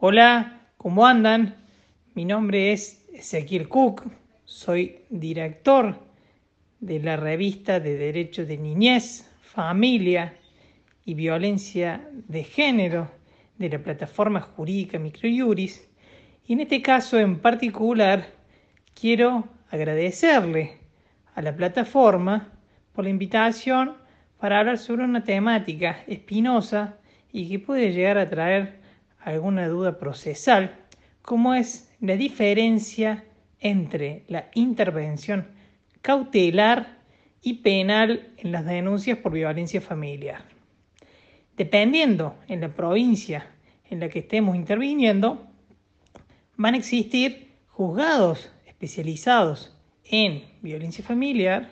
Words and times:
Hola, 0.00 0.60
¿cómo 0.76 1.04
andan? 1.04 1.56
Mi 2.14 2.24
nombre 2.24 2.72
es 2.72 3.04
Ezequiel 3.12 3.68
Cook, 3.68 4.04
soy 4.44 5.00
director 5.10 5.98
de 6.78 7.00
la 7.00 7.16
revista 7.16 7.80
de 7.80 7.96
Derechos 7.96 8.46
de 8.46 8.58
Niñez, 8.58 9.28
Familia 9.40 10.36
y 11.04 11.14
Violencia 11.14 12.08
de 12.12 12.44
Género 12.44 13.10
de 13.56 13.70
la 13.70 13.80
plataforma 13.80 14.40
jurídica 14.40 15.00
Microjuris. 15.00 15.88
Y 16.46 16.52
en 16.52 16.60
este 16.60 16.80
caso 16.80 17.18
en 17.18 17.40
particular 17.40 18.24
quiero 18.94 19.48
agradecerle 19.68 20.78
a 21.34 21.42
la 21.42 21.56
plataforma 21.56 22.52
por 22.92 23.02
la 23.02 23.10
invitación 23.10 23.96
para 24.38 24.60
hablar 24.60 24.78
sobre 24.78 25.02
una 25.02 25.24
temática 25.24 26.04
espinosa 26.06 26.94
y 27.32 27.48
que 27.48 27.58
puede 27.58 27.92
llegar 27.92 28.18
a 28.18 28.30
traer 28.30 28.78
alguna 29.28 29.68
duda 29.68 29.98
procesal, 29.98 30.74
como 31.22 31.54
es 31.54 31.90
la 32.00 32.16
diferencia 32.16 33.24
entre 33.60 34.24
la 34.28 34.48
intervención 34.54 35.48
cautelar 36.00 36.98
y 37.42 37.54
penal 37.54 38.32
en 38.38 38.52
las 38.52 38.64
denuncias 38.64 39.18
por 39.18 39.32
violencia 39.32 39.80
familiar. 39.80 40.44
Dependiendo 41.56 42.36
en 42.46 42.62
la 42.62 42.68
provincia 42.68 43.46
en 43.90 44.00
la 44.00 44.08
que 44.08 44.20
estemos 44.20 44.56
interviniendo, 44.56 45.46
van 46.56 46.74
a 46.74 46.78
existir 46.78 47.52
juzgados 47.68 48.50
especializados 48.66 49.76
en 50.04 50.44
violencia 50.62 51.04
familiar 51.04 51.68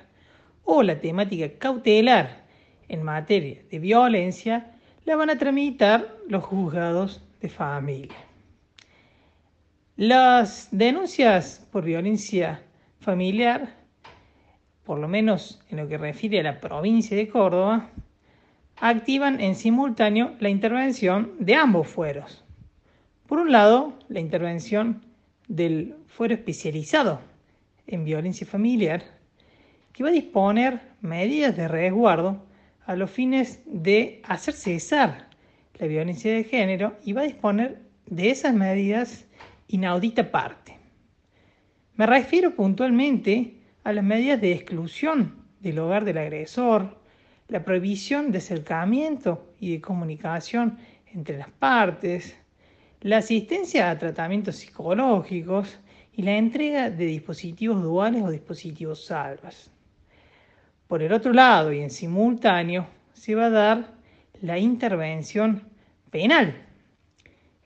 o 0.64 0.82
la 0.82 1.00
temática 1.00 1.48
cautelar 1.58 2.44
en 2.88 3.02
materia 3.02 3.62
de 3.70 3.78
violencia 3.78 4.72
la 5.04 5.16
van 5.16 5.30
a 5.30 5.38
tramitar 5.38 6.16
los 6.28 6.44
juzgados 6.44 7.22
de 7.40 7.48
familia. 7.48 8.16
Las 9.96 10.68
denuncias 10.70 11.66
por 11.72 11.84
violencia 11.84 12.62
familiar, 13.00 13.74
por 14.84 14.98
lo 14.98 15.08
menos 15.08 15.62
en 15.70 15.78
lo 15.78 15.88
que 15.88 15.98
refiere 15.98 16.40
a 16.40 16.42
la 16.42 16.60
provincia 16.60 17.16
de 17.16 17.28
Córdoba, 17.28 17.88
activan 18.78 19.40
en 19.40 19.54
simultáneo 19.54 20.34
la 20.38 20.50
intervención 20.50 21.32
de 21.38 21.54
ambos 21.54 21.88
fueros. 21.88 22.44
Por 23.26 23.38
un 23.38 23.50
lado, 23.50 23.94
la 24.08 24.20
intervención 24.20 25.02
del 25.48 25.96
fuero 26.06 26.34
especializado 26.34 27.20
en 27.86 28.04
violencia 28.04 28.46
familiar, 28.46 29.02
que 29.92 30.02
va 30.02 30.10
a 30.10 30.12
disponer 30.12 30.80
medidas 31.00 31.56
de 31.56 31.68
resguardo 31.68 32.44
a 32.84 32.96
los 32.96 33.10
fines 33.10 33.62
de 33.64 34.20
hacer 34.24 34.54
cesar 34.54 35.25
la 35.78 35.86
violencia 35.86 36.32
de 36.32 36.44
género 36.44 36.96
y 37.04 37.12
va 37.12 37.22
a 37.22 37.26
disponer 37.26 37.82
de 38.06 38.30
esas 38.30 38.54
medidas 38.54 39.26
inaudita 39.68 40.30
parte. 40.30 40.78
Me 41.96 42.06
refiero 42.06 42.54
puntualmente 42.54 43.60
a 43.84 43.92
las 43.92 44.04
medidas 44.04 44.40
de 44.40 44.52
exclusión 44.52 45.44
del 45.60 45.78
hogar 45.78 46.04
del 46.04 46.18
agresor, 46.18 46.98
la 47.48 47.64
prohibición 47.64 48.32
de 48.32 48.38
acercamiento 48.38 49.54
y 49.60 49.72
de 49.72 49.80
comunicación 49.80 50.78
entre 51.12 51.38
las 51.38 51.50
partes, 51.50 52.36
la 53.00 53.18
asistencia 53.18 53.90
a 53.90 53.98
tratamientos 53.98 54.56
psicológicos 54.56 55.78
y 56.12 56.22
la 56.22 56.36
entrega 56.36 56.90
de 56.90 57.06
dispositivos 57.06 57.82
duales 57.82 58.22
o 58.22 58.30
dispositivos 58.30 59.04
salvas. 59.04 59.70
Por 60.88 61.02
el 61.02 61.12
otro 61.12 61.32
lado 61.32 61.72
y 61.72 61.80
en 61.80 61.90
simultáneo 61.90 62.86
se 63.12 63.34
va 63.34 63.46
a 63.46 63.50
dar 63.50 63.95
la 64.42 64.58
intervención 64.58 65.62
penal, 66.10 66.54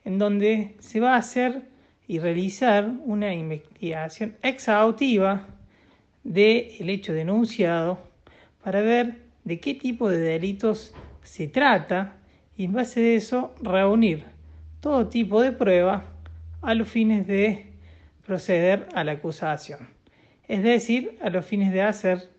en 0.05 0.17
donde 0.17 0.75
se 0.79 0.99
va 0.99 1.15
a 1.15 1.19
hacer 1.19 1.63
y 2.07 2.19
realizar 2.19 2.91
una 3.05 3.33
investigación 3.33 4.35
exhaustiva 4.41 5.47
del 6.23 6.89
hecho 6.89 7.13
denunciado 7.13 7.99
para 8.63 8.81
ver 8.81 9.17
de 9.43 9.59
qué 9.59 9.73
tipo 9.73 10.09
de 10.09 10.19
delitos 10.19 10.93
se 11.23 11.47
trata 11.47 12.15
y 12.57 12.65
en 12.65 12.73
base 12.73 12.99
a 12.99 13.15
eso 13.15 13.55
reunir 13.61 14.25
todo 14.81 15.07
tipo 15.07 15.41
de 15.41 15.51
prueba 15.51 16.05
a 16.61 16.73
los 16.73 16.89
fines 16.89 17.25
de 17.27 17.71
proceder 18.25 18.87
a 18.93 19.03
la 19.03 19.13
acusación, 19.13 19.89
es 20.47 20.63
decir, 20.63 21.17
a 21.21 21.29
los 21.29 21.45
fines 21.45 21.71
de 21.71 21.81
hacer 21.81 22.29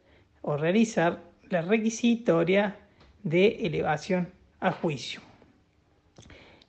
o 0.42 0.56
realizar 0.56 1.22
la 1.48 1.62
requisitoria 1.62 2.76
de 3.22 3.66
elevación 3.66 4.28
a 4.60 4.72
juicio. 4.72 5.20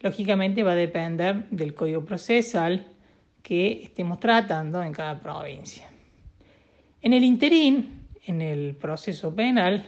Lógicamente 0.02 0.64
va 0.64 0.74
a 0.74 0.76
depender 0.76 1.48
del 1.50 1.74
código 1.74 2.04
procesal 2.04 2.86
que 3.42 3.84
estemos 3.84 4.20
tratando 4.20 4.84
en 4.84 4.94
cada 4.94 5.20
provincia. 5.20 5.90
En 7.02 7.14
el 7.14 7.24
interín, 7.24 8.08
en 8.26 8.42
el 8.42 8.76
proceso 8.76 9.34
penal, 9.34 9.86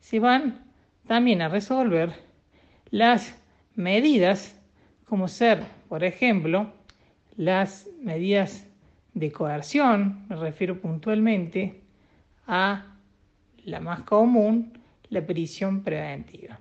se 0.00 0.20
van 0.20 0.64
también 1.06 1.42
a 1.42 1.48
resolver 1.48 2.12
las 2.90 3.38
medidas, 3.74 4.58
como 5.04 5.28
ser, 5.28 5.62
por 5.88 6.04
ejemplo, 6.04 6.72
las 7.36 7.88
medidas 8.00 8.66
de 9.14 9.32
coerción, 9.32 10.26
me 10.28 10.36
refiero 10.36 10.80
puntualmente 10.80 11.80
a 12.46 12.86
la 13.64 13.80
más 13.80 14.00
común, 14.02 14.72
la 15.10 15.24
prisión 15.24 15.82
preventiva. 15.82 16.58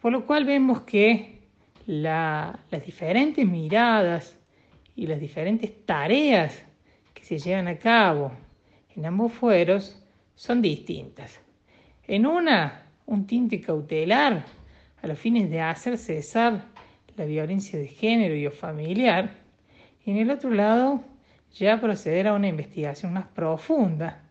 Por 0.00 0.12
lo 0.12 0.26
cual 0.26 0.44
vemos 0.44 0.82
que 0.82 1.38
las 1.86 2.84
diferentes 2.84 3.46
miradas 3.46 4.36
y 4.94 5.06
las 5.06 5.20
diferentes 5.20 5.84
tareas 5.86 6.62
que 7.14 7.24
se 7.24 7.38
llevan 7.38 7.68
a 7.68 7.78
cabo 7.78 8.32
en 8.94 9.06
ambos 9.06 9.32
fueros 9.32 10.00
son 10.34 10.60
distintas. 10.60 11.40
En 12.06 12.26
una, 12.26 12.86
un 13.06 13.26
tinte 13.26 13.60
cautelar 13.60 14.44
a 15.02 15.06
los 15.06 15.18
fines 15.18 15.50
de 15.50 15.60
hacer 15.60 15.98
cesar 15.98 16.64
la 17.16 17.24
violencia 17.24 17.78
de 17.78 17.88
género 17.88 18.34
y 18.36 18.46
o 18.46 18.50
familiar, 18.50 19.34
y 20.04 20.12
en 20.12 20.18
el 20.18 20.30
otro 20.30 20.50
lado 20.50 21.02
ya 21.54 21.80
proceder 21.80 22.28
a 22.28 22.34
una 22.34 22.48
investigación 22.48 23.12
más 23.12 23.26
profunda 23.28 24.27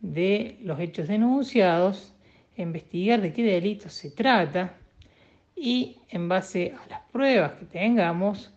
de 0.00 0.58
los 0.62 0.78
hechos 0.80 1.08
denunciados, 1.08 2.14
investigar 2.56 3.20
de 3.20 3.32
qué 3.32 3.42
delitos 3.42 3.92
se 3.92 4.10
trata 4.10 4.74
y 5.54 5.98
en 6.08 6.28
base 6.28 6.74
a 6.74 6.88
las 6.88 7.00
pruebas 7.10 7.52
que 7.52 7.66
tengamos 7.66 8.52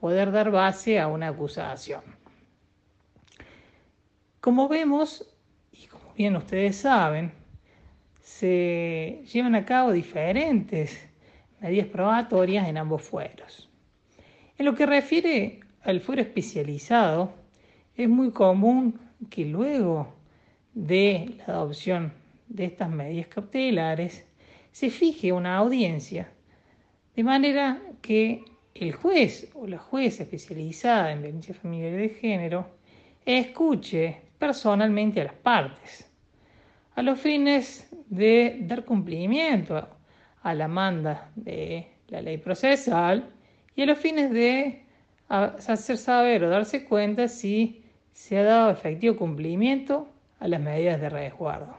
poder 0.00 0.30
dar 0.30 0.50
base 0.50 0.98
a 0.98 1.08
una 1.08 1.28
acusación. 1.28 2.02
Como 4.40 4.68
vemos, 4.68 5.26
y 5.72 5.86
como 5.86 6.12
bien 6.14 6.36
ustedes 6.36 6.76
saben, 6.76 7.32
se 8.20 9.22
llevan 9.32 9.54
a 9.54 9.64
cabo 9.64 9.92
diferentes 9.92 11.08
medidas 11.60 11.88
probatorias 11.88 12.68
en 12.68 12.76
ambos 12.76 13.02
fueros. 13.02 13.68
En 14.58 14.66
lo 14.66 14.74
que 14.74 14.86
refiere 14.86 15.60
al 15.82 16.00
fuero 16.00 16.22
especializado, 16.22 17.32
es 17.96 18.08
muy 18.08 18.30
común 18.30 19.00
que 19.30 19.44
luego 19.44 20.15
de 20.76 21.34
la 21.38 21.54
adopción 21.54 22.12
de 22.48 22.66
estas 22.66 22.90
medidas 22.90 23.28
cautelares 23.28 24.26
se 24.72 24.90
fije 24.90 25.32
una 25.32 25.56
audiencia 25.56 26.30
de 27.14 27.24
manera 27.24 27.80
que 28.02 28.44
el 28.74 28.92
juez 28.92 29.48
o 29.54 29.66
la 29.66 29.78
jueza 29.78 30.24
especializada 30.24 31.12
en 31.12 31.22
violencia 31.22 31.54
familiar 31.54 31.94
y 31.94 31.96
de 31.96 32.08
género 32.10 32.66
escuche 33.24 34.20
personalmente 34.38 35.22
a 35.22 35.24
las 35.24 35.32
partes, 35.32 36.12
a 36.94 37.00
los 37.00 37.18
fines 37.18 37.88
de 38.10 38.58
dar 38.60 38.84
cumplimiento 38.84 39.88
a 40.42 40.54
la 40.54 40.68
manda 40.68 41.30
de 41.36 41.86
la 42.08 42.20
ley 42.20 42.36
procesal 42.36 43.30
y 43.74 43.80
a 43.80 43.86
los 43.86 43.98
fines 43.98 44.30
de 44.30 44.84
hacer 45.28 45.96
saber 45.96 46.44
o 46.44 46.50
darse 46.50 46.84
cuenta 46.84 47.28
si 47.28 47.82
se 48.12 48.36
ha 48.36 48.42
dado 48.42 48.70
efectivo 48.70 49.16
cumplimiento 49.16 50.12
a 50.38 50.48
las 50.48 50.60
medidas 50.60 51.00
de 51.00 51.08
resguardo. 51.08 51.76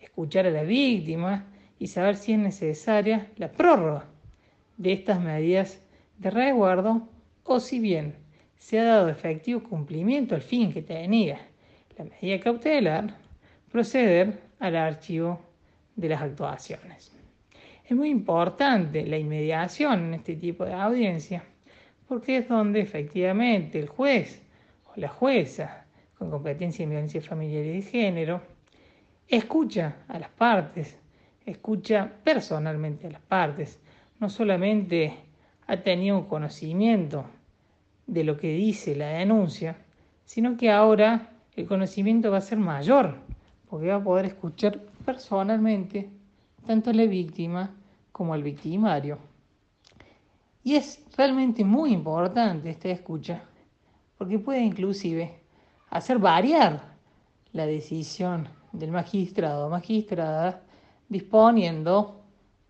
Escuchar 0.00 0.46
a 0.46 0.50
la 0.50 0.62
víctima 0.62 1.46
y 1.78 1.88
saber 1.88 2.16
si 2.16 2.32
es 2.32 2.38
necesaria 2.38 3.28
la 3.36 3.50
prórroga 3.50 4.06
de 4.76 4.92
estas 4.92 5.20
medidas 5.20 5.80
de 6.18 6.30
resguardo 6.30 7.08
o 7.44 7.60
si 7.60 7.78
bien 7.78 8.14
se 8.56 8.80
ha 8.80 8.84
dado 8.84 9.08
efectivo 9.08 9.62
cumplimiento 9.62 10.34
al 10.34 10.42
fin 10.42 10.72
que 10.72 10.82
tenía 10.82 11.38
la 11.98 12.04
medida 12.04 12.40
cautelar, 12.40 13.14
proceder 13.70 14.40
al 14.58 14.76
archivo 14.76 15.40
de 15.96 16.08
las 16.08 16.22
actuaciones. 16.22 17.12
Es 17.84 17.96
muy 17.96 18.08
importante 18.08 19.04
la 19.04 19.18
inmediación 19.18 20.06
en 20.06 20.14
este 20.14 20.36
tipo 20.36 20.64
de 20.64 20.72
audiencia 20.72 21.44
porque 22.08 22.38
es 22.38 22.48
donde 22.48 22.80
efectivamente 22.80 23.78
el 23.78 23.88
juez 23.88 24.42
o 24.86 24.92
la 24.96 25.08
jueza 25.08 25.83
competencia 26.30 26.82
en 26.82 26.90
violencia 26.90 27.20
familiar 27.22 27.64
y 27.64 27.72
de 27.72 27.82
género, 27.82 28.42
escucha 29.28 29.96
a 30.08 30.18
las 30.18 30.30
partes, 30.30 30.98
escucha 31.46 32.10
personalmente 32.22 33.06
a 33.06 33.10
las 33.10 33.22
partes, 33.22 33.80
no 34.20 34.28
solamente 34.28 35.14
ha 35.66 35.76
tenido 35.78 36.28
conocimiento 36.28 37.24
de 38.06 38.24
lo 38.24 38.36
que 38.36 38.52
dice 38.52 38.94
la 38.94 39.08
denuncia, 39.08 39.76
sino 40.24 40.56
que 40.56 40.70
ahora 40.70 41.30
el 41.56 41.66
conocimiento 41.66 42.30
va 42.30 42.38
a 42.38 42.42
ser 42.42 42.58
mayor, 42.58 43.16
porque 43.68 43.88
va 43.88 43.96
a 43.96 44.04
poder 44.04 44.26
escuchar 44.26 44.80
personalmente 45.04 46.10
tanto 46.66 46.90
a 46.90 46.94
la 46.94 47.06
víctima 47.06 47.74
como 48.12 48.34
al 48.34 48.42
victimario. 48.42 49.18
Y 50.62 50.76
es 50.76 51.04
realmente 51.16 51.64
muy 51.64 51.92
importante 51.92 52.70
esta 52.70 52.88
escucha, 52.88 53.42
porque 54.16 54.38
puede 54.38 54.62
inclusive 54.62 55.43
hacer 55.94 56.18
variar 56.18 56.80
la 57.52 57.66
decisión 57.66 58.48
del 58.72 58.90
magistrado 58.90 59.68
o 59.68 59.70
magistrada 59.70 60.60
disponiendo 61.08 62.20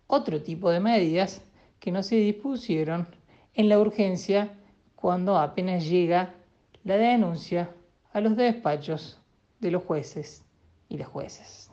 otro 0.05 0.43
tipo 0.43 0.69
de 0.69 0.79
medidas 0.79 1.41
que 1.79 1.91
no 1.91 2.03
se 2.03 2.17
dispusieron 2.17 3.07
en 3.55 3.67
la 3.67 3.79
urgencia 3.79 4.55
cuando 4.95 5.39
apenas 5.39 5.87
llega 5.87 6.35
la 6.83 6.97
denuncia 6.97 7.71
a 8.13 8.21
los 8.21 8.35
despachos 8.37 9.19
de 9.59 9.71
los 9.71 9.83
jueces 9.83 10.45
y 10.87 10.99
las 10.99 11.07
jueces. 11.07 11.71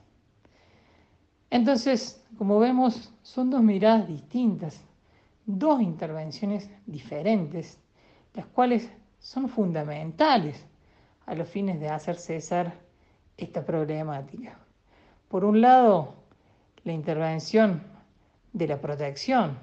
Entonces, 1.50 2.24
como 2.38 2.60
vemos, 2.60 3.12
son 3.20 3.50
dos 3.50 3.62
miradas 3.62 4.08
distintas, 4.08 4.80
dos 5.44 5.82
intervenciones 5.82 6.70
diferentes, 6.86 7.78
las 8.32 8.46
cuales 8.46 8.90
son 9.18 9.50
fundamentales 9.50 10.66
a 11.32 11.34
los 11.34 11.48
fines 11.48 11.80
de 11.80 11.88
hacer 11.88 12.16
cesar 12.16 12.74
esta 13.38 13.64
problemática. 13.64 14.58
Por 15.28 15.46
un 15.46 15.62
lado, 15.62 16.12
la 16.84 16.92
intervención 16.92 17.82
de 18.52 18.66
la 18.66 18.78
protección, 18.78 19.58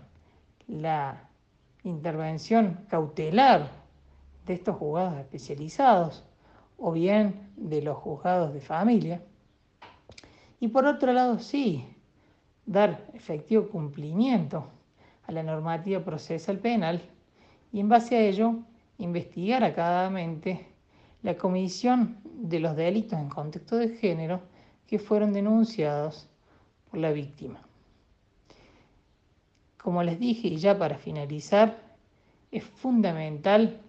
la 0.68 1.30
intervención 1.84 2.86
cautelar 2.90 3.70
de 4.48 4.54
estos 4.56 4.78
juzgados 4.78 5.20
especializados 5.20 6.26
o 6.80 6.92
bien 6.92 7.52
de 7.56 7.84
los 7.84 7.98
juzgados 7.98 8.52
de 8.52 8.62
familia. 8.62 9.22
Y 10.60 10.70
por 10.70 10.88
otro 10.88 11.14
lado, 11.14 11.38
sí, 11.38 11.86
dar 12.66 13.06
efectivo 13.14 13.70
cumplimiento 13.70 14.66
a 15.28 15.32
la 15.32 15.44
normativa 15.44 16.04
procesal 16.04 16.58
penal 16.58 17.00
y 17.72 17.80
en 17.80 17.90
base 17.90 18.16
a 18.16 18.22
ello 18.22 18.56
investigar 18.98 19.64
acadamente 19.64 20.69
la 21.22 21.38
comisión 21.38 22.18
de 22.24 22.60
los 22.60 22.76
delitos 22.76 23.20
en 23.20 23.30
contexto 23.30 23.78
de 23.78 23.90
género 23.90 24.42
que 24.88 25.00
fueron 25.00 25.34
denunciados 25.34 26.28
por 26.90 27.00
la 27.00 27.12
víctima. 27.12 27.62
Como 29.78 30.04
les 30.04 30.20
dije, 30.20 30.48
y 30.48 30.58
ya 30.58 30.78
para 30.78 30.98
finalizar, 30.98 31.78
es 32.52 32.64
fundamental 32.64 33.80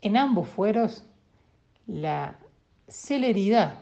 en 0.00 0.16
ambos 0.16 0.48
fueros 0.48 1.04
la 1.86 2.38
celeridad 2.86 3.74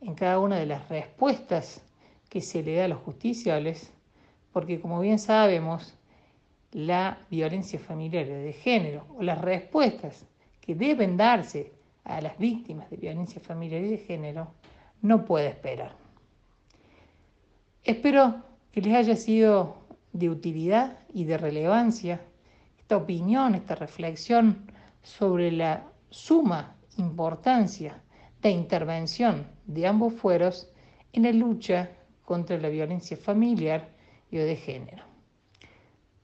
en 0.00 0.14
cada 0.14 0.38
una 0.38 0.56
de 0.56 0.66
las 0.66 0.88
respuestas 0.88 1.82
que 2.28 2.40
se 2.40 2.62
le 2.62 2.76
da 2.76 2.84
a 2.86 2.88
los 2.88 3.00
justiciales, 3.00 3.92
porque 4.52 4.80
como 4.80 5.00
bien 5.00 5.18
sabemos, 5.18 5.94
la 6.72 7.18
violencia 7.30 7.78
familiar 7.78 8.26
de 8.26 8.52
género 8.52 9.04
o 9.18 9.22
las 9.22 9.40
respuestas 9.40 10.24
que 10.60 10.74
deben 10.74 11.16
darse 11.16 11.72
a 12.16 12.20
las 12.20 12.38
víctimas 12.38 12.90
de 12.90 12.96
violencia 12.96 13.40
familiar 13.40 13.82
y 13.82 13.88
de 13.88 13.98
género 13.98 14.52
no 15.02 15.24
puede 15.24 15.48
esperar. 15.48 15.92
Espero 17.84 18.42
que 18.72 18.82
les 18.82 18.94
haya 18.94 19.16
sido 19.16 19.78
de 20.12 20.28
utilidad 20.28 20.98
y 21.14 21.24
de 21.24 21.38
relevancia 21.38 22.20
esta 22.78 22.96
opinión, 22.96 23.54
esta 23.54 23.74
reflexión 23.74 24.66
sobre 25.02 25.52
la 25.52 25.84
suma 26.10 26.76
importancia 26.98 28.02
de 28.42 28.50
intervención 28.50 29.46
de 29.66 29.86
ambos 29.86 30.14
fueros 30.14 30.68
en 31.12 31.22
la 31.22 31.32
lucha 31.32 31.90
contra 32.24 32.58
la 32.58 32.68
violencia 32.68 33.16
familiar 33.16 33.88
y 34.30 34.38
o 34.38 34.44
de 34.44 34.56
género. 34.56 35.04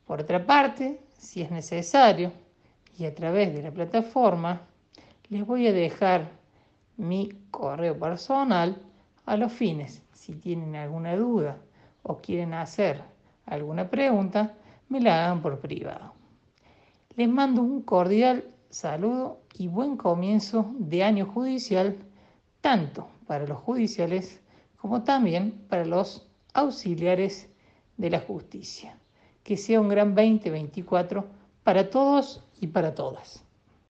Por 0.06 0.20
otra 0.20 0.44
parte, 0.44 1.00
si 1.18 1.42
es 1.42 1.50
necesario, 1.50 2.32
y 2.98 3.04
a 3.04 3.14
través 3.14 3.52
de 3.52 3.62
la 3.62 3.70
plataforma, 3.70 4.62
les 5.28 5.44
voy 5.44 5.66
a 5.66 5.72
dejar 5.72 6.30
mi 6.96 7.30
correo 7.50 7.98
personal 7.98 8.80
a 9.24 9.36
los 9.36 9.52
fines. 9.52 10.02
Si 10.12 10.34
tienen 10.34 10.76
alguna 10.76 11.16
duda 11.16 11.58
o 12.02 12.18
quieren 12.18 12.54
hacer 12.54 13.02
alguna 13.44 13.90
pregunta, 13.90 14.54
me 14.88 15.00
la 15.00 15.24
hagan 15.24 15.42
por 15.42 15.58
privado. 15.60 16.12
Les 17.16 17.28
mando 17.28 17.62
un 17.62 17.82
cordial 17.82 18.44
saludo 18.70 19.40
y 19.54 19.68
buen 19.68 19.96
comienzo 19.96 20.70
de 20.78 21.02
año 21.02 21.26
judicial, 21.26 21.96
tanto 22.60 23.08
para 23.26 23.46
los 23.46 23.58
judiciales 23.58 24.40
como 24.76 25.02
también 25.02 25.52
para 25.68 25.84
los 25.84 26.28
auxiliares 26.54 27.48
de 27.96 28.10
la 28.10 28.20
justicia. 28.20 28.98
Que 29.42 29.56
sea 29.56 29.80
un 29.80 29.88
gran 29.88 30.14
2024 30.14 31.24
para 31.62 31.88
todos 31.90 32.44
y 32.60 32.66
para 32.66 32.94
todas. 32.94 33.45